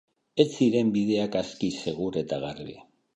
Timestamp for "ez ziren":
0.43-0.87